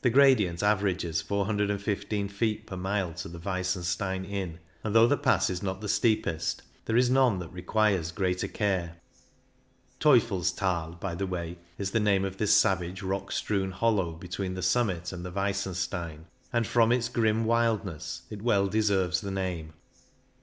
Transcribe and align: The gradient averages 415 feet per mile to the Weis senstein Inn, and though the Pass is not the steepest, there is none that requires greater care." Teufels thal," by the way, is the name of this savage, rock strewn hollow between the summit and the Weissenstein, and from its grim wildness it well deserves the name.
The 0.00 0.08
gradient 0.08 0.62
averages 0.62 1.20
415 1.20 2.26
feet 2.30 2.66
per 2.66 2.74
mile 2.78 3.12
to 3.12 3.28
the 3.28 3.38
Weis 3.38 3.66
senstein 3.66 4.24
Inn, 4.24 4.60
and 4.82 4.94
though 4.94 5.06
the 5.06 5.18
Pass 5.18 5.50
is 5.50 5.62
not 5.62 5.82
the 5.82 5.90
steepest, 5.90 6.62
there 6.86 6.96
is 6.96 7.10
none 7.10 7.38
that 7.40 7.52
requires 7.52 8.12
greater 8.12 8.48
care." 8.48 8.96
Teufels 10.00 10.52
thal," 10.52 10.92
by 10.98 11.14
the 11.14 11.26
way, 11.26 11.58
is 11.76 11.90
the 11.90 12.00
name 12.00 12.24
of 12.24 12.38
this 12.38 12.56
savage, 12.56 13.02
rock 13.02 13.30
strewn 13.30 13.72
hollow 13.72 14.12
between 14.14 14.54
the 14.54 14.62
summit 14.62 15.12
and 15.12 15.22
the 15.22 15.30
Weissenstein, 15.30 16.24
and 16.50 16.66
from 16.66 16.90
its 16.90 17.10
grim 17.10 17.44
wildness 17.44 18.22
it 18.30 18.40
well 18.40 18.68
deserves 18.68 19.20
the 19.20 19.30
name. 19.30 19.74